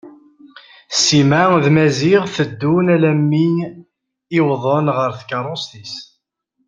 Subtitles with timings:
[1.03, 3.47] Sima d Maziɣ teddun alammi
[4.37, 5.93] i wwḍen ɣer tkerrust-is.